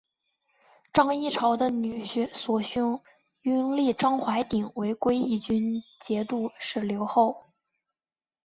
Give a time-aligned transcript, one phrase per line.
[0.91, 2.99] 张议潮的女婿索勋
[3.43, 7.43] 拥立张淮鼎为归义军节度使留后。